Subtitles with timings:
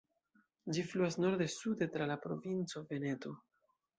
[0.77, 3.37] Ĝi fluas norde-sude tra la provinco Veneto.